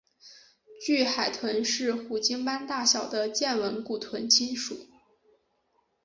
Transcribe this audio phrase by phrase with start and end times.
[0.83, 4.87] 巨海豚是虎鲸般大小的剑吻古豚亲属。